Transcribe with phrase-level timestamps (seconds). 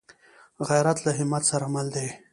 [0.67, 2.07] غیرت له همت سره مل دی